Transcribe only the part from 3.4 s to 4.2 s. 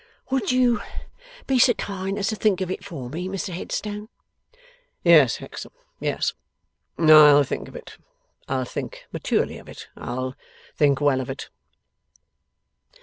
Headstone?'